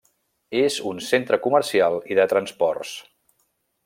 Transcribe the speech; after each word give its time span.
És 0.61 0.77
un 0.91 1.01
centre 1.09 1.39
comercial 1.45 1.99
i 2.15 2.21
de 2.21 2.25
transports. 2.35 2.95